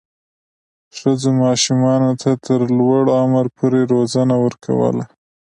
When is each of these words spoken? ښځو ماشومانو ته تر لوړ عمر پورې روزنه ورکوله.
ښځو 0.97 1.29
ماشومانو 1.43 2.11
ته 2.21 2.31
تر 2.45 2.59
لوړ 2.77 3.03
عمر 3.19 3.45
پورې 3.57 3.81
روزنه 3.93 4.35
ورکوله. 4.45 5.03